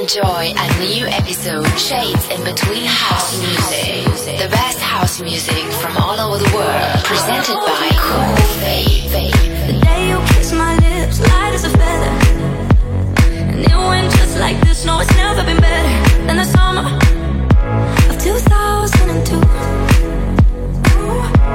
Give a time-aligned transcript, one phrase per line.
[0.00, 4.04] enjoy a new episode Shades in Between House Music.
[4.38, 7.04] The best house music from all over the world.
[7.04, 9.10] Presented by Cool Faith.
[9.10, 12.12] The day you kissed my lips, light as a feather.
[13.50, 14.84] And it went just like this.
[14.84, 15.88] No, it's never been better
[16.26, 16.98] than the summer
[18.10, 19.40] of 2002.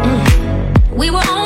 [0.01, 0.97] Mm.
[0.97, 1.40] We were on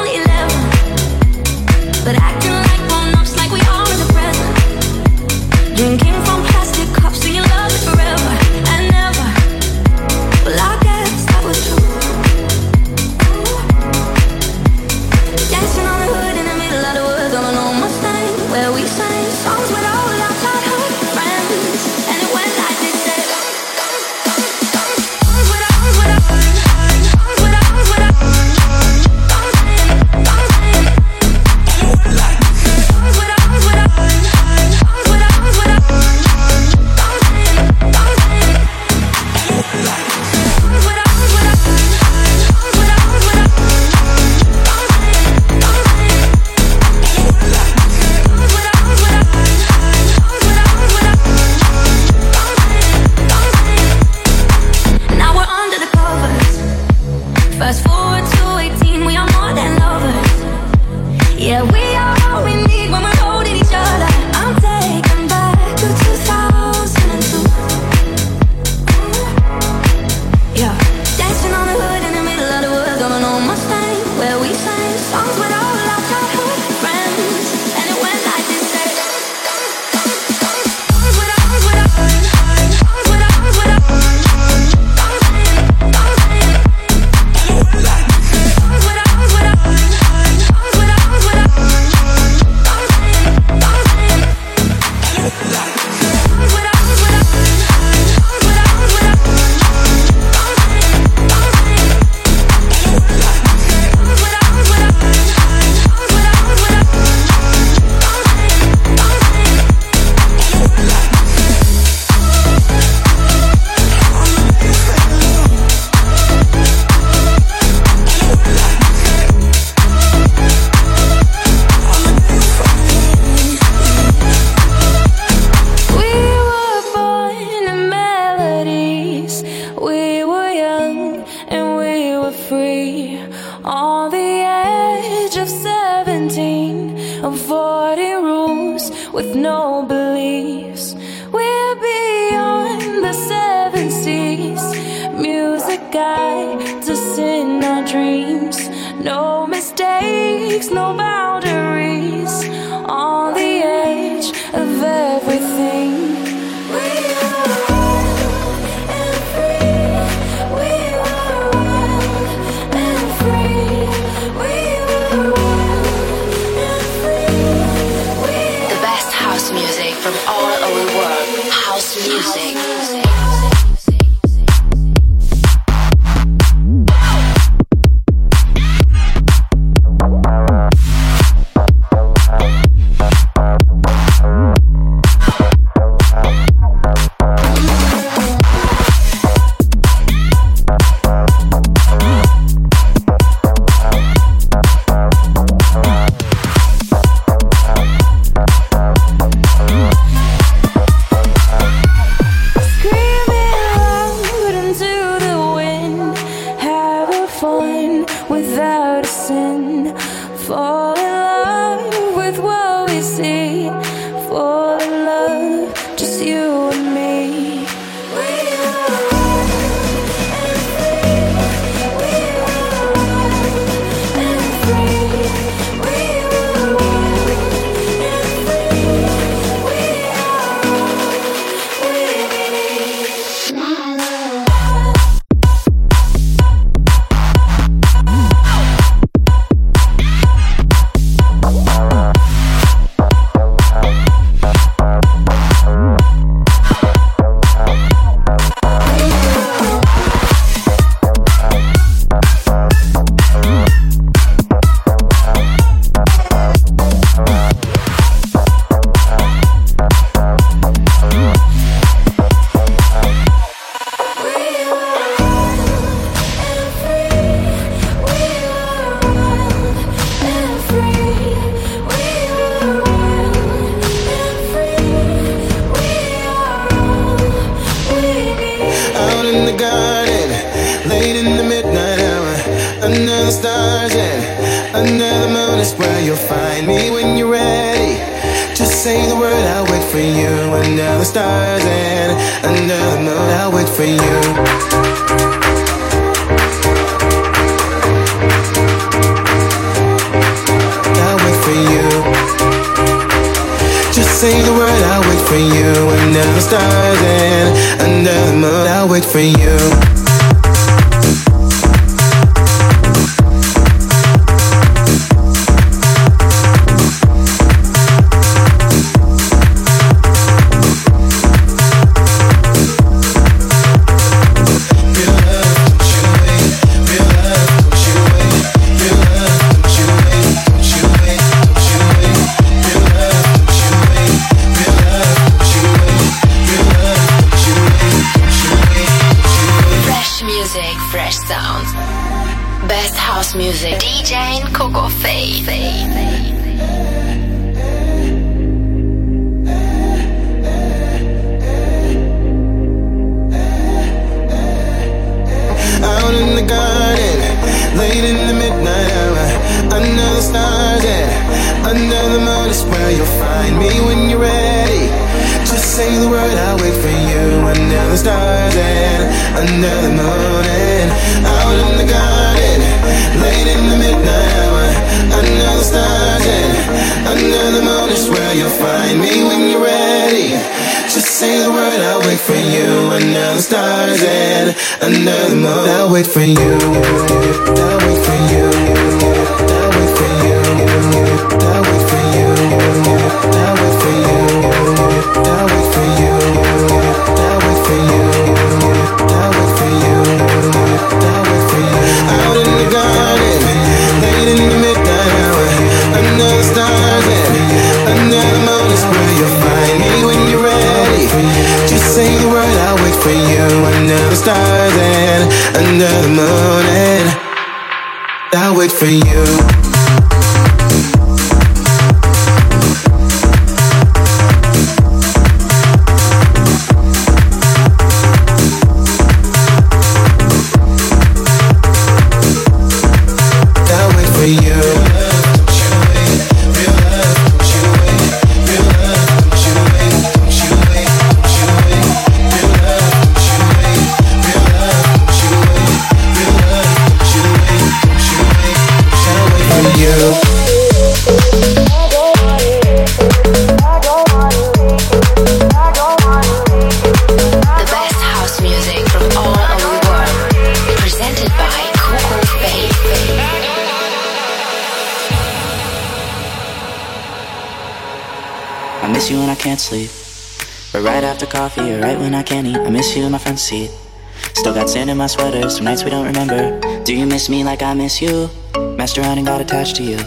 [474.33, 476.59] Still got sand in my sweaters from nights we don't remember.
[476.83, 478.29] Do you miss me like I miss you?
[478.77, 479.99] Messed around and got attached to you.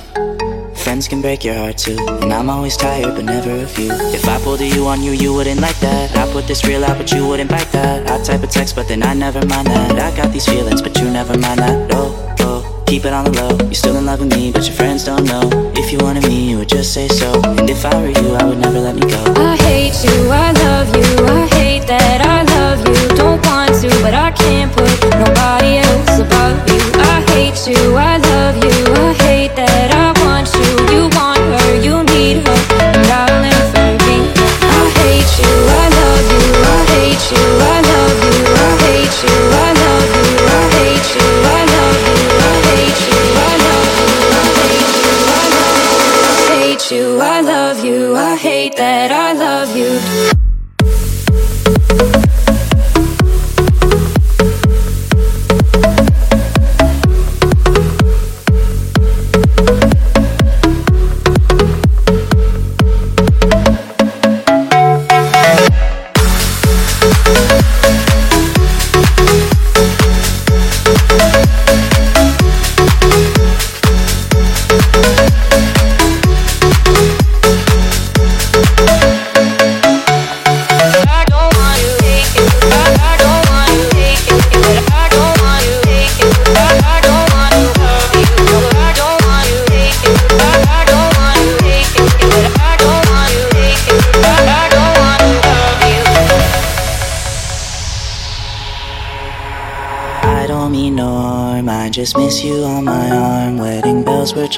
[0.84, 3.90] Friends can break your heart too, and I'm always tired, but never of you.
[4.14, 6.16] If I pulled a you on you, you wouldn't like that.
[6.16, 8.08] I put this real out, but you wouldn't bite that.
[8.08, 9.98] I type a text, but then I never mind that.
[9.98, 11.90] I got these feelings, but you never mind that.
[11.92, 13.56] Oh, oh, keep it on the low.
[13.64, 15.44] You're still in love with me, but your friends don't know.
[15.74, 17.32] If you wanted me, you would just say so.
[17.58, 19.22] And if I were you, I would never let me go.
[19.36, 22.87] I hate you, I love you, I hate that I love you.
[24.08, 24.37] But I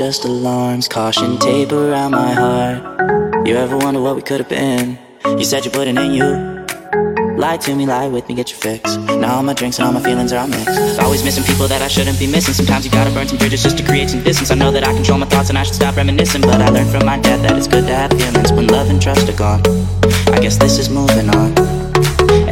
[0.01, 0.89] just alarms.
[0.89, 3.47] Caution tape around my heart.
[3.47, 4.99] You ever wonder what we could have been?
[5.27, 6.31] You said you put it in you.
[7.37, 8.97] Lie to me, lie with me, get your fix.
[8.97, 11.01] Now all my drinks and all my feelings are all mixed.
[11.01, 12.55] Always missing people that I shouldn't be missing.
[12.55, 14.51] Sometimes you gotta burn some bridges just to create some distance.
[14.51, 16.41] I know that I control my thoughts and I should stop reminiscing.
[16.41, 19.03] But I learned from my dad that it's good to have feelings when love and
[19.03, 19.61] trust are gone.
[20.33, 21.70] I guess this is moving on.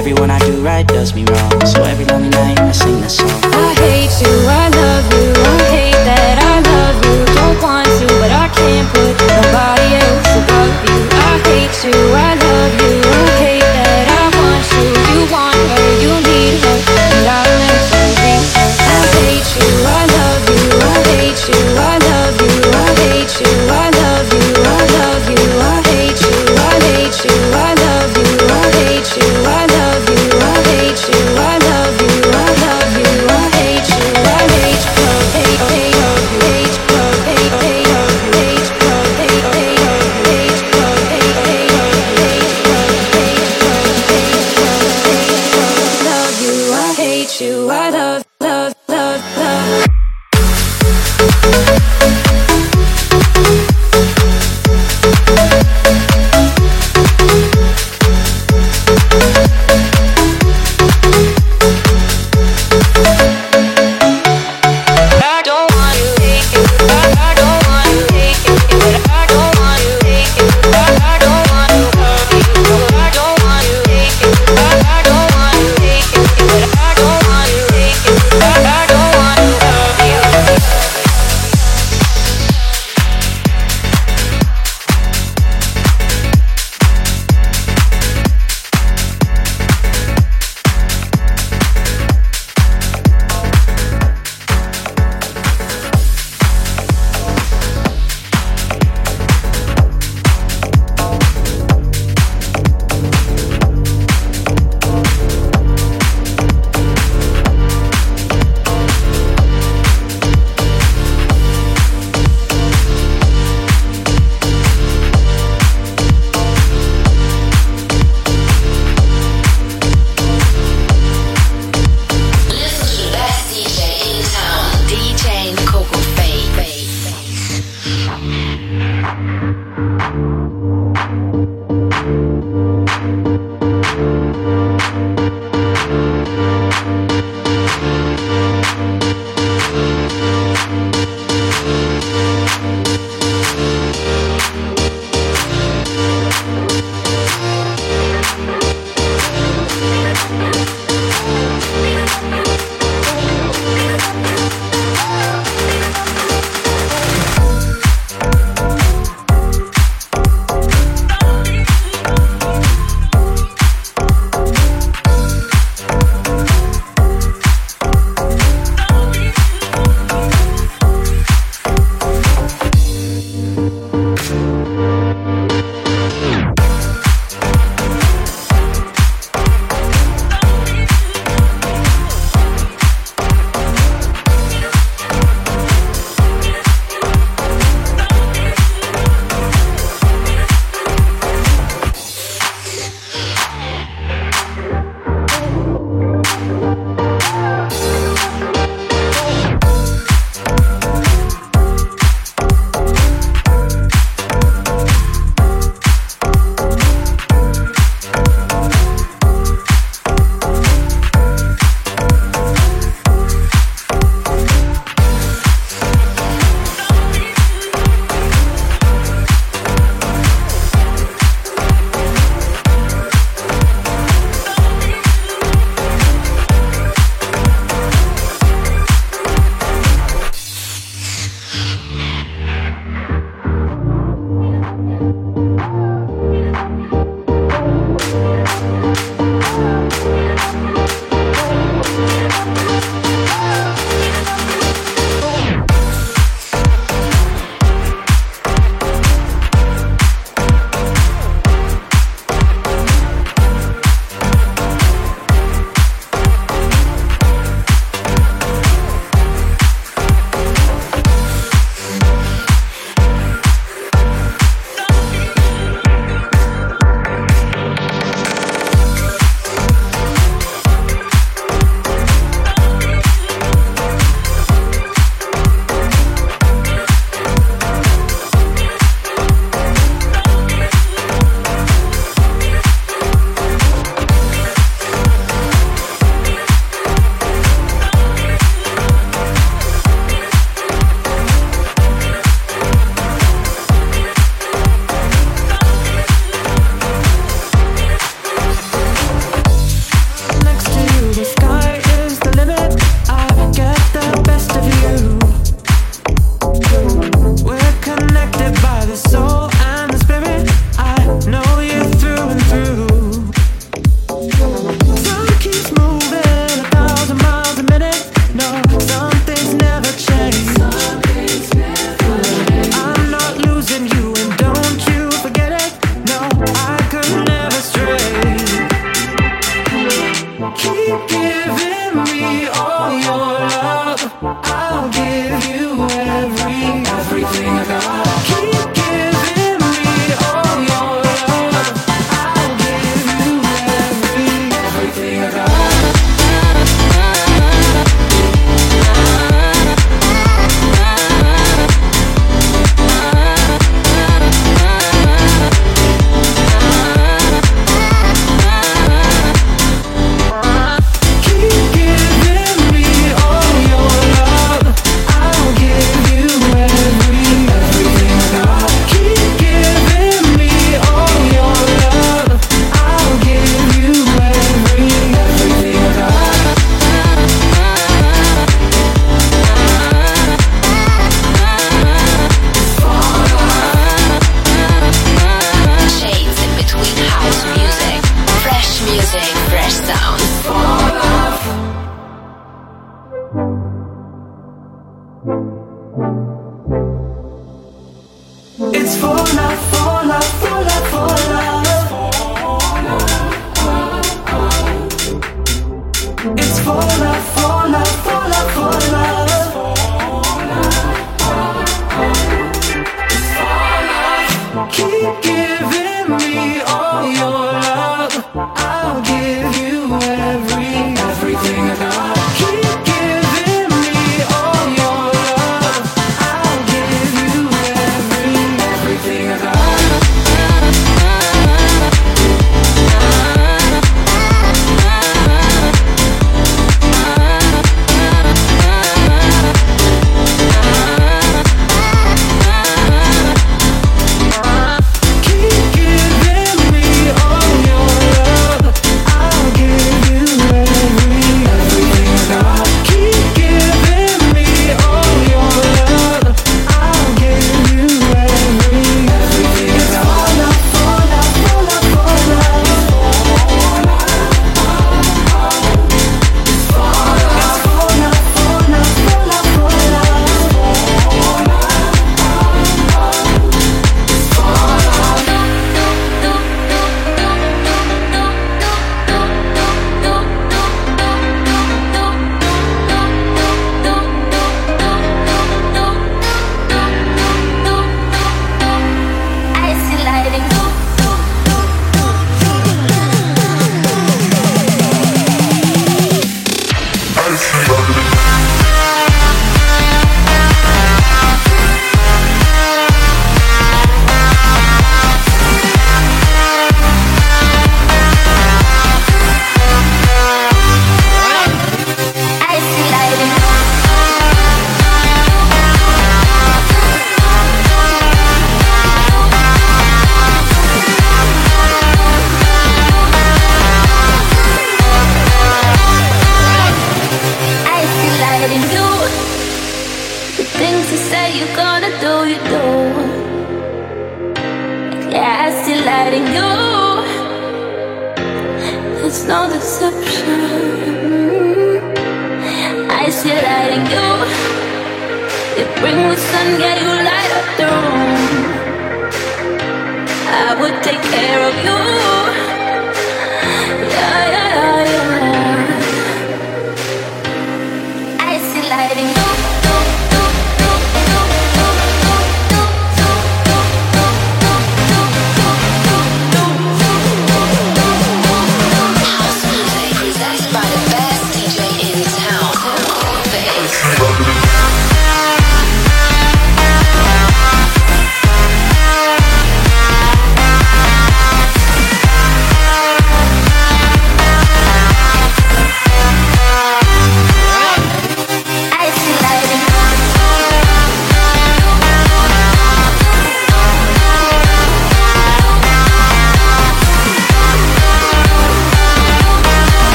[0.00, 1.52] Everyone I do right does me wrong.
[1.66, 3.28] So every lonely night I sing this song.
[3.52, 7.20] I hate you, I love you, I hate that I love you.
[7.36, 11.04] Don't want to, but I can't put nobody else above you.
[11.04, 14.88] I hate you, I love you, I hate that I want you.
[14.88, 18.40] You want her, you need her, and I'll never be.
[18.80, 19.68] I hate you,
[47.00, 48.29] hate you, I love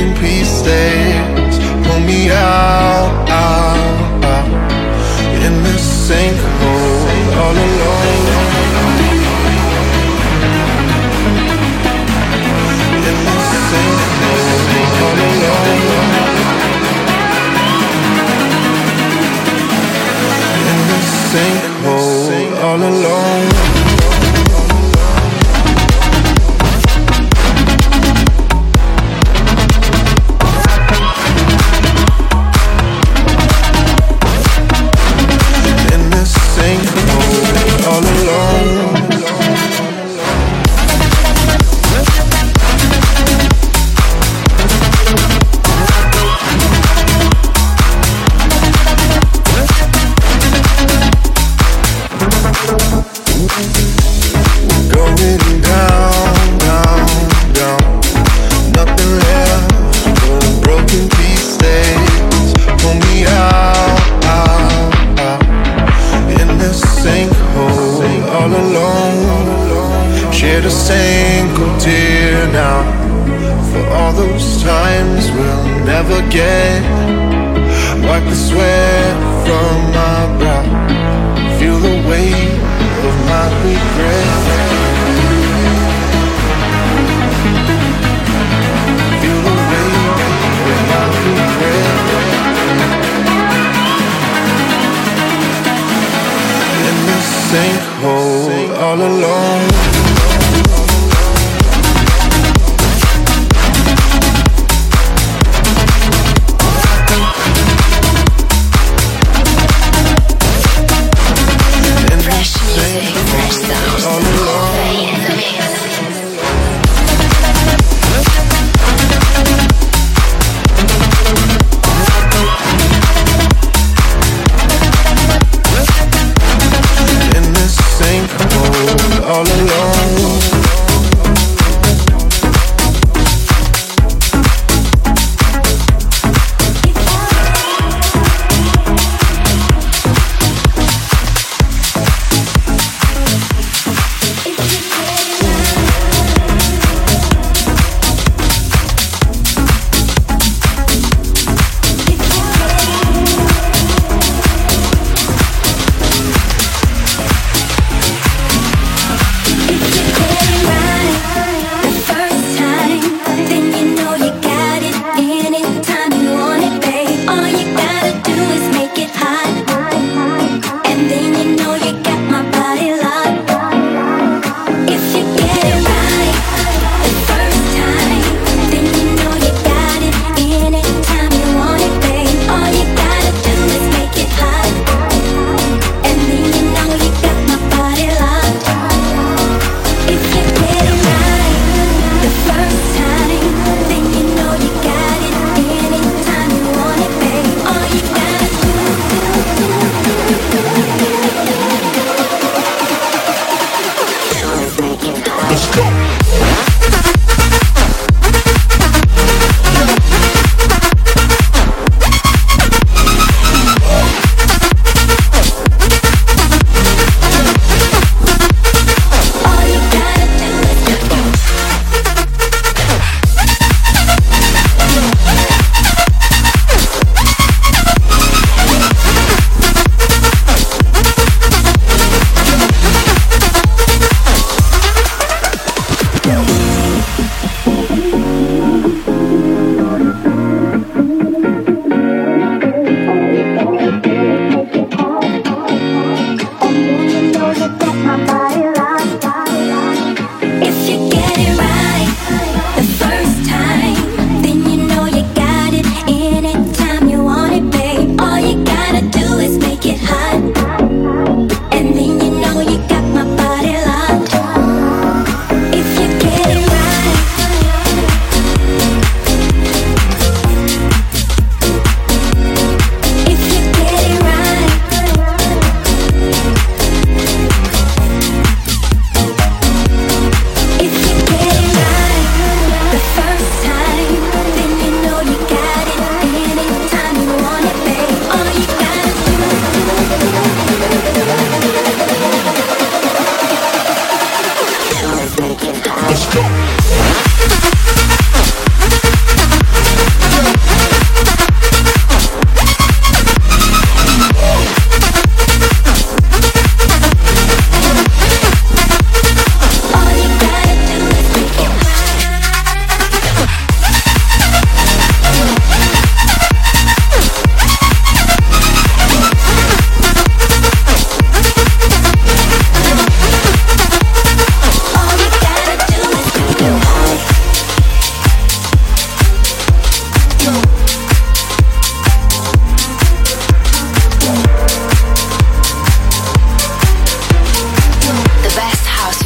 [0.00, 4.46] broken pieces Pull me out, out, out.
[5.44, 8.18] In this sinkhole all alone.
[13.08, 14.52] In this sinkhole
[15.04, 15.82] all alone.
[20.70, 23.79] In this sinkhole all alone.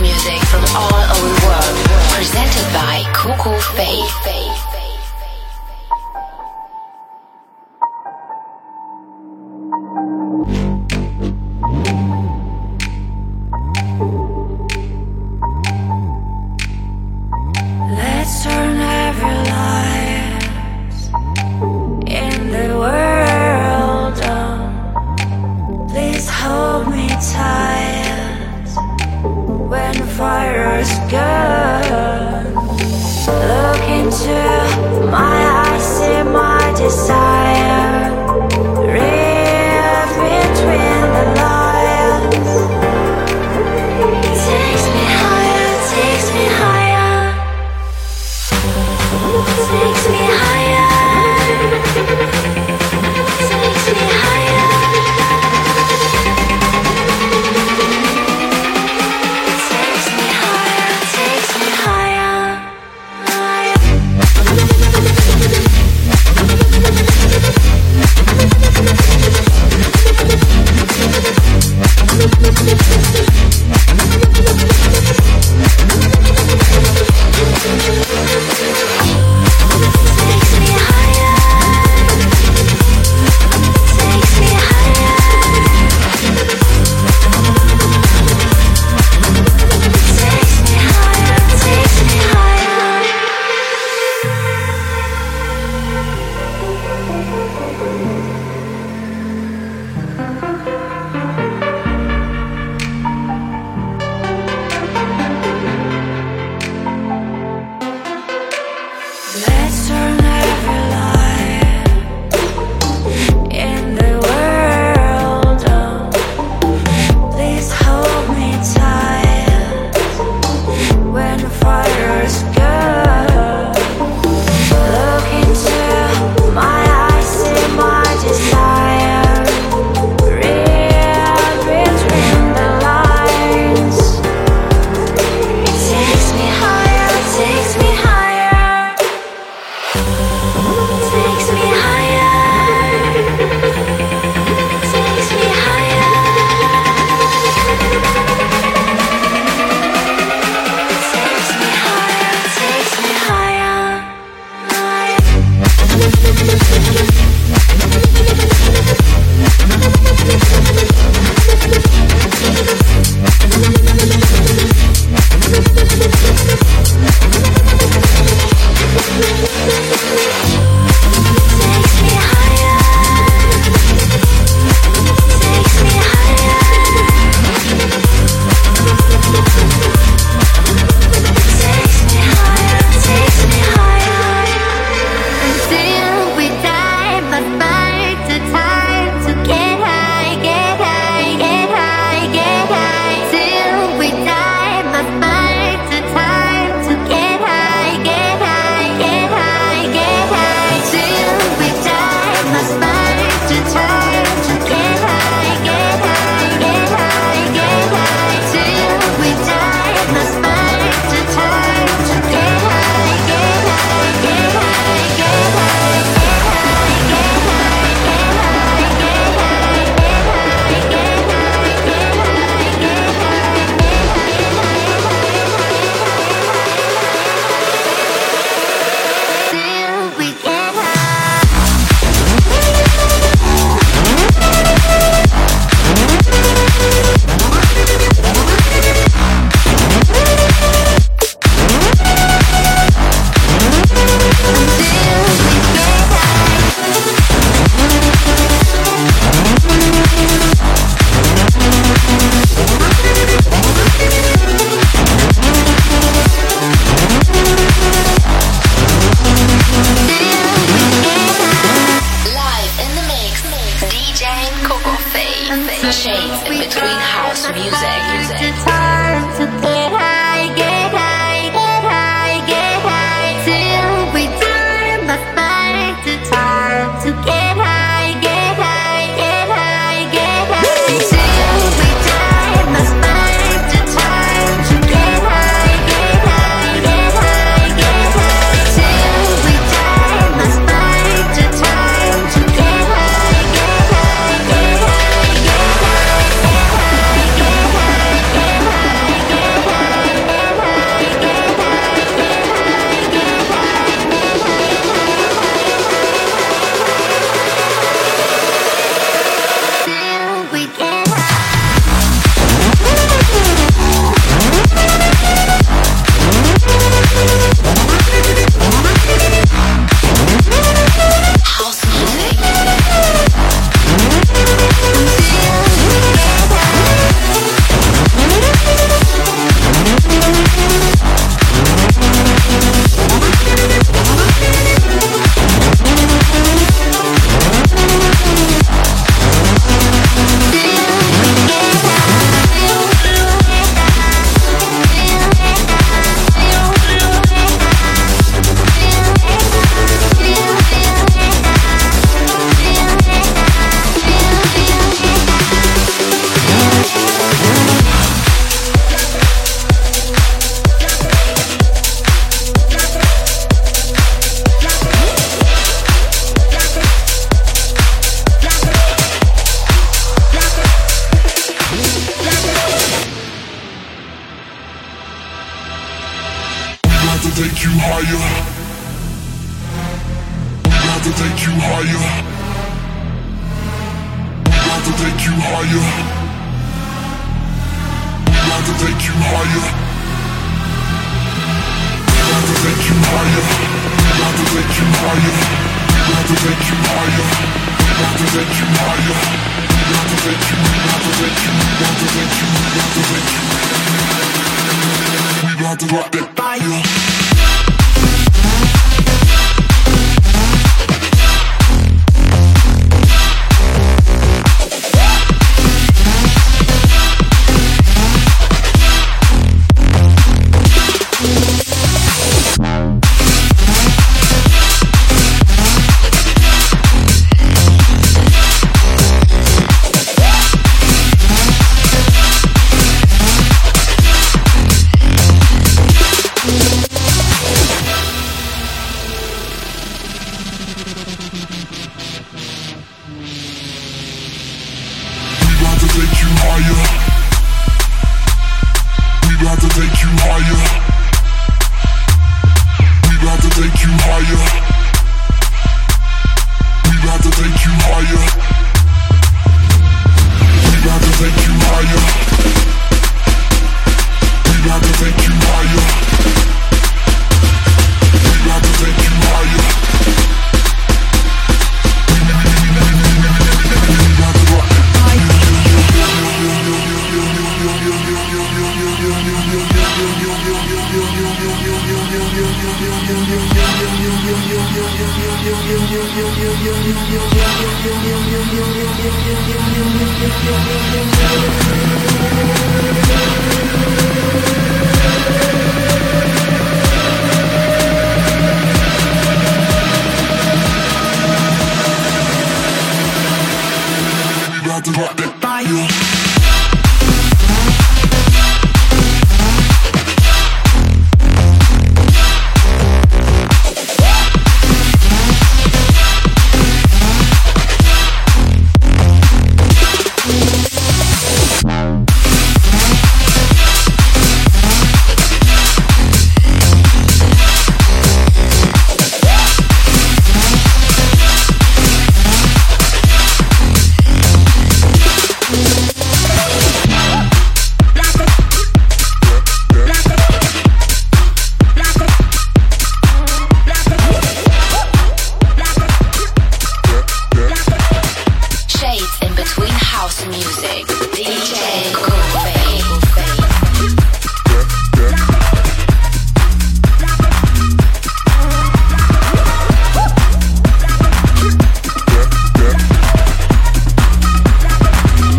[0.00, 1.74] music from all over the world,
[2.14, 4.33] presented by Cuckoo Faith.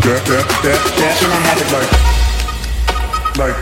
[0.06, 1.18] That, that, that.
[1.18, 1.90] Can I have it like,
[3.42, 3.58] like,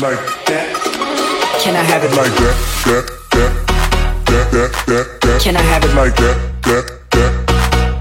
[0.00, 0.66] like that?
[1.60, 2.56] Can I have it like that,
[2.88, 3.52] that, that,
[4.24, 5.40] that, that, that?
[5.42, 7.32] Can I have it like that, that, that,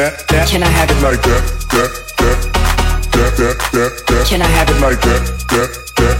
[0.00, 0.48] that, that?
[0.48, 1.44] Can I have it like that?
[1.76, 2.40] That, that,
[3.12, 4.24] that, that, that, that?
[4.24, 5.20] Can I have it like that?
[5.52, 6.16] That, that,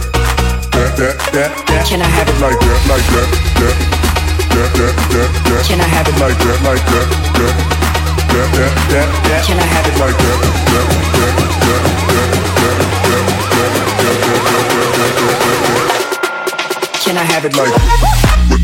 [0.69, 1.81] that, that, that, that?
[1.89, 2.77] Can I have it like that?
[2.85, 3.25] Like that?
[3.57, 3.73] That,
[4.53, 5.65] that, that, that, that?
[5.65, 6.61] Can I have it like that?
[6.61, 7.09] Like that?
[7.41, 7.57] That,
[8.29, 9.49] that, that, that, that?
[9.49, 10.37] Can I have it like that?
[10.69, 10.85] That,
[11.17, 15.89] that, that, that, that, that, that, that, that, that, that, that, that?
[17.01, 18.60] Can I have it like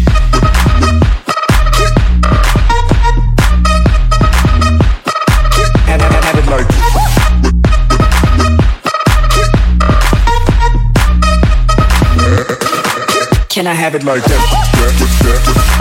[13.78, 15.77] have it like that.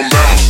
[0.00, 0.47] come down.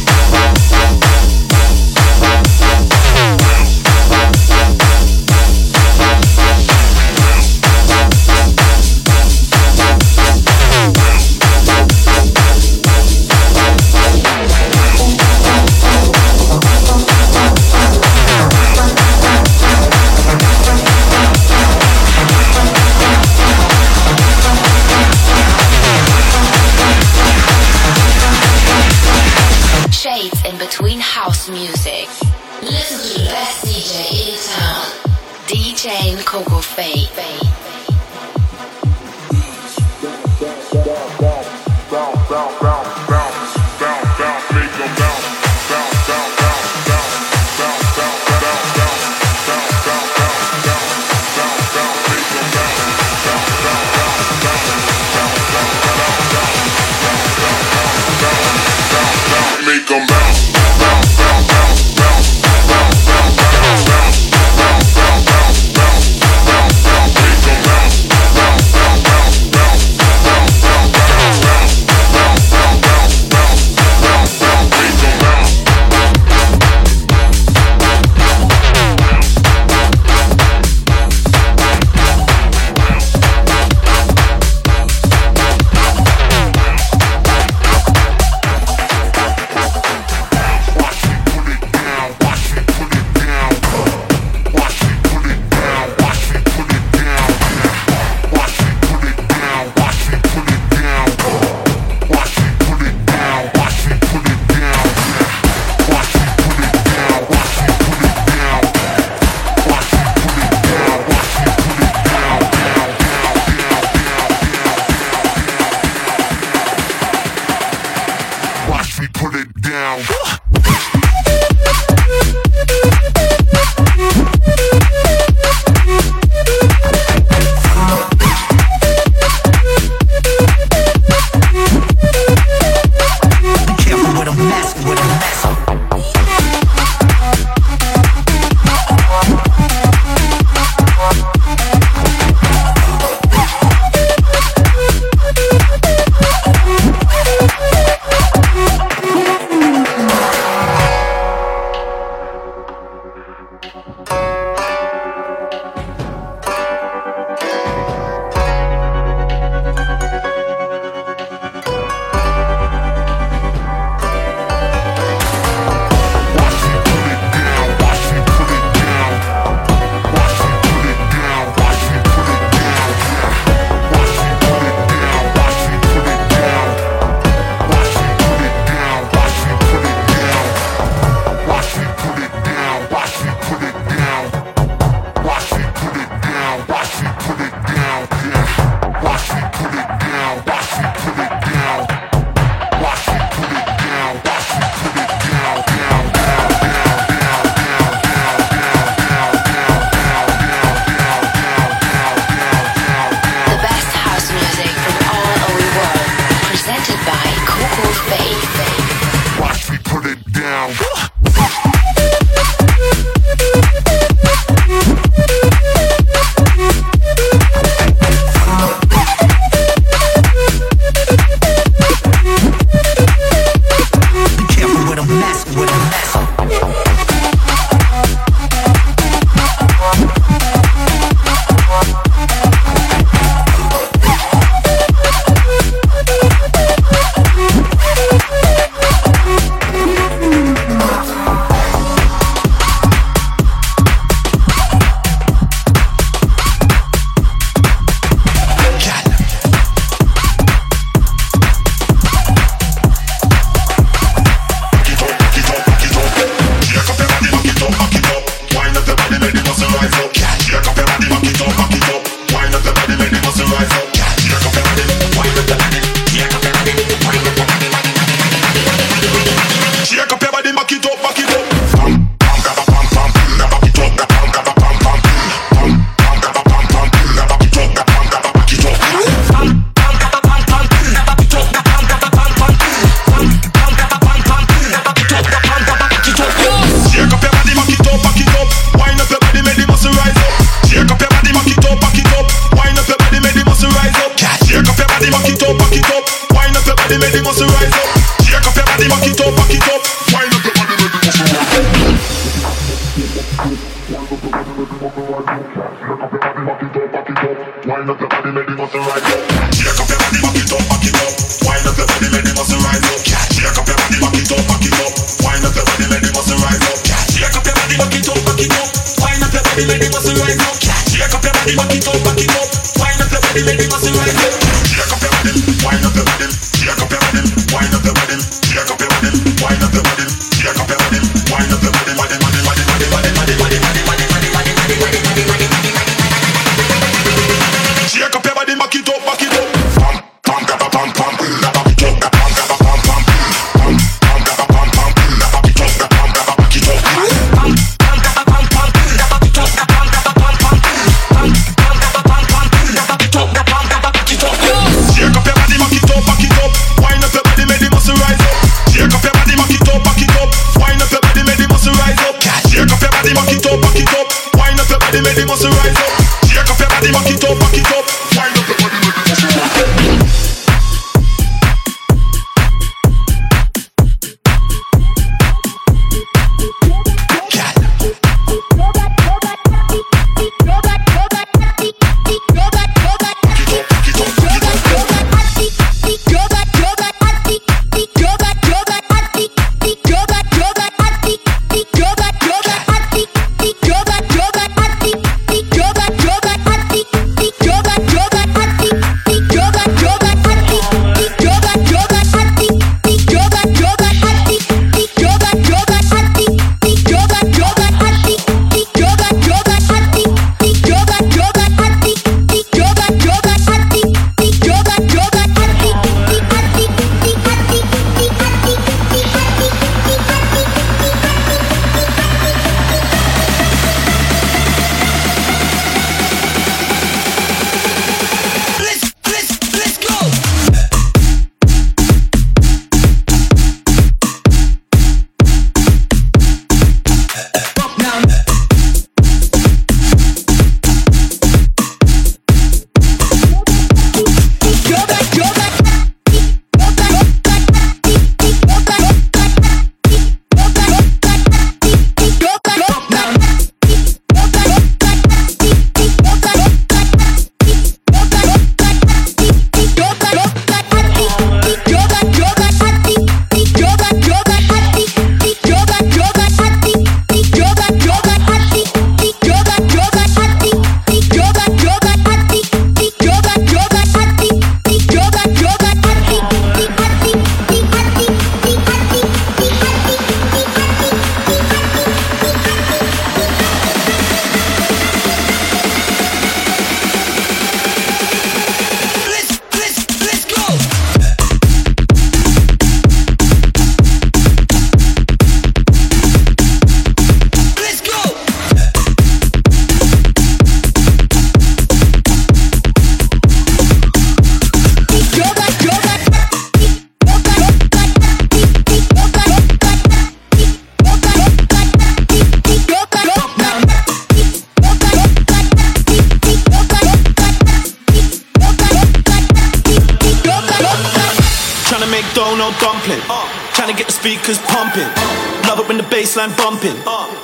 [526.19, 526.77] bassline bumping.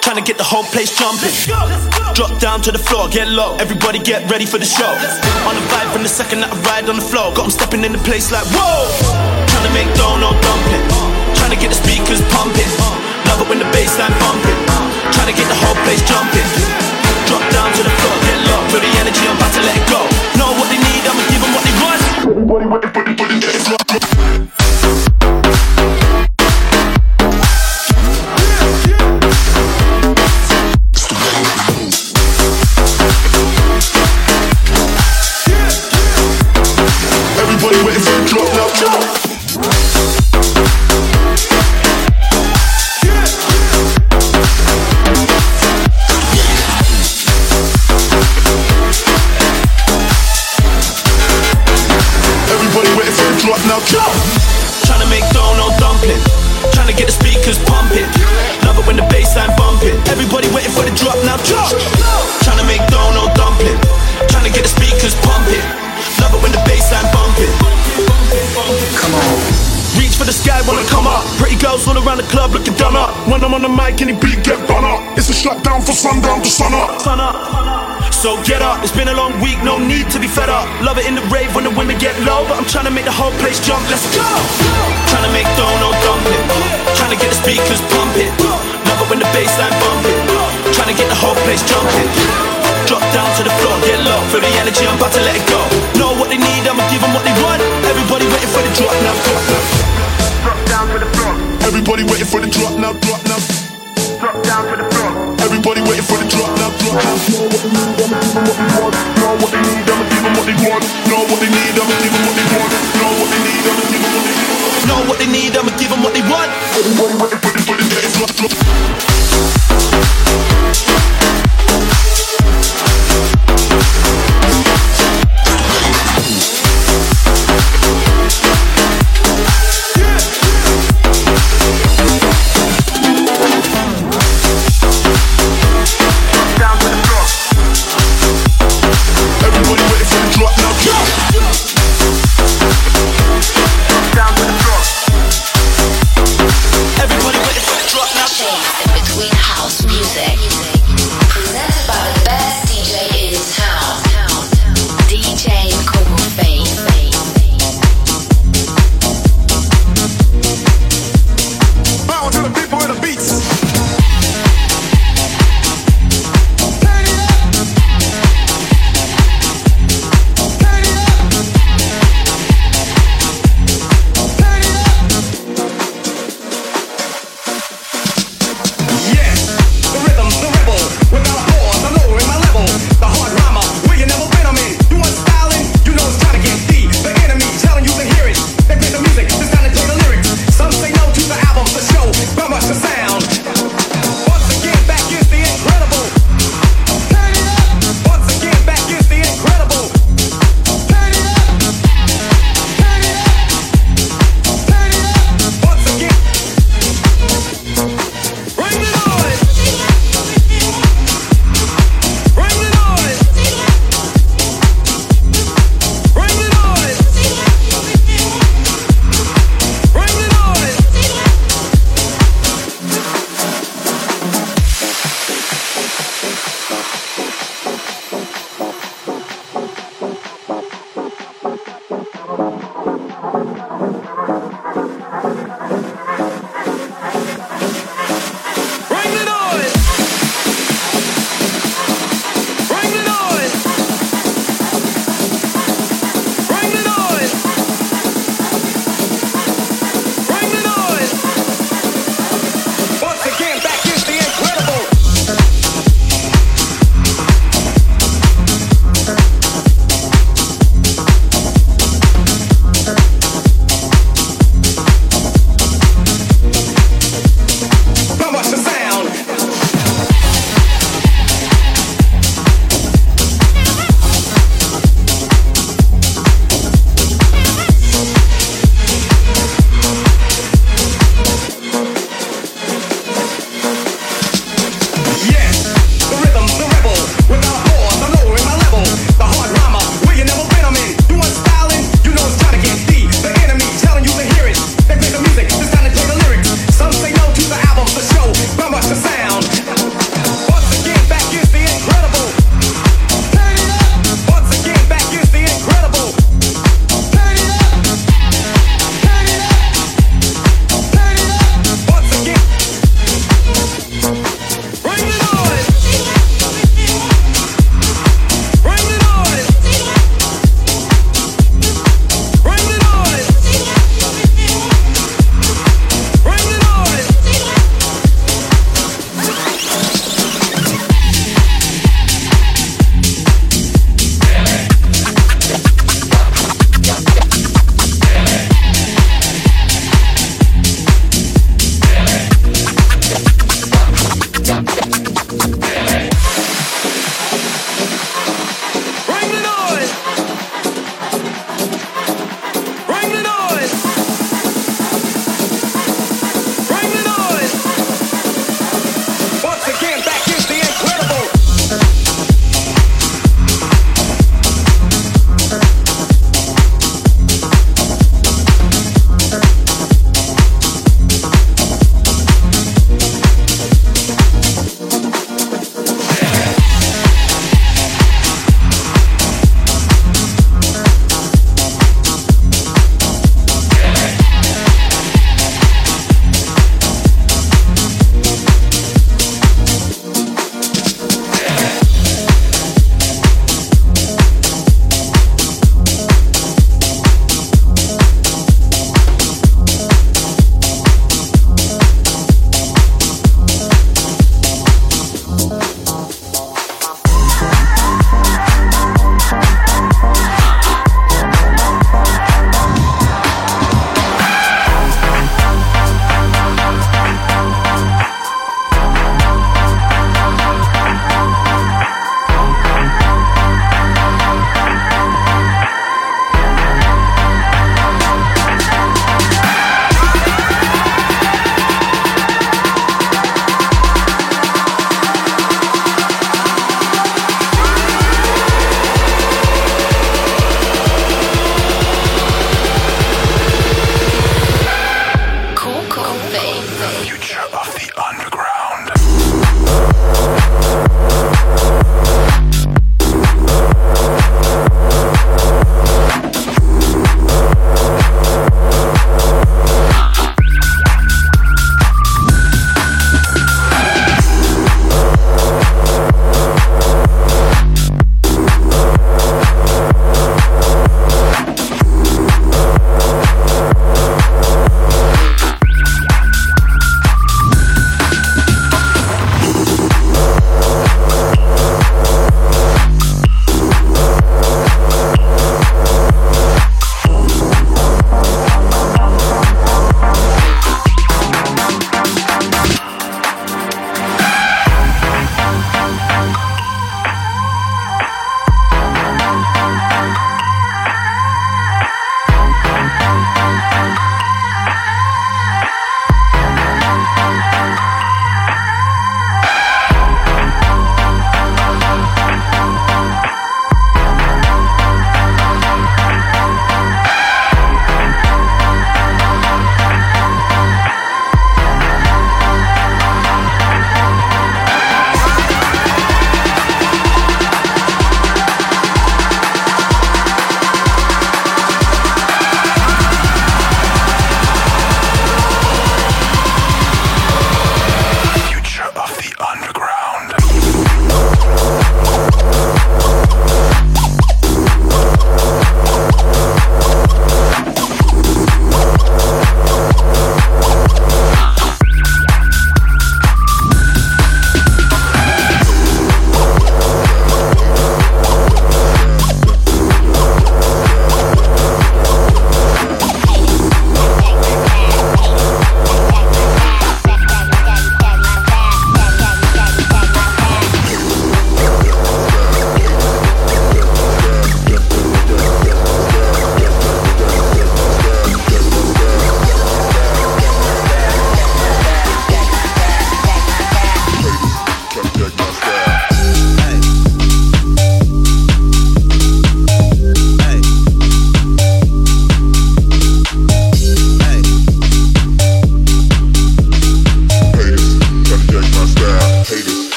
[0.00, 1.30] Trying to get the whole place jumping.
[2.14, 3.56] Drop down to the floor, get low.
[3.56, 4.88] Everybody get ready for the show.
[4.88, 7.32] On the vibe from the second that I ride on the floor.
[7.34, 8.88] Got them stepping in the place like, whoa.
[9.46, 9.90] Trying to make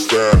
[0.00, 0.39] Stand.